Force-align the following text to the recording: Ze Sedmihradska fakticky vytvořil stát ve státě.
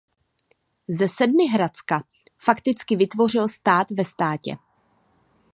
Ze 0.87 1.07
Sedmihradska 1.09 2.03
fakticky 2.39 2.95
vytvořil 2.95 3.47
stát 3.47 3.91
ve 3.91 4.05
státě. 4.05 4.57